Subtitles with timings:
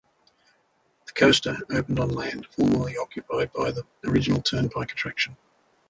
[1.05, 5.37] The coaster opened on land formerly occupied by the original "Turnpike" attraction.